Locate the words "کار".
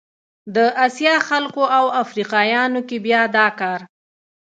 3.59-3.79